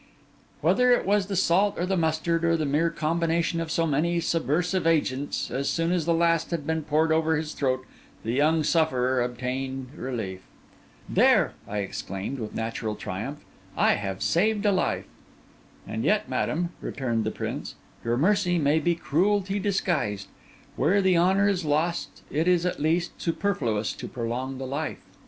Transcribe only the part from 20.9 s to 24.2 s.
the honour is lost, it is, at least, superfluous to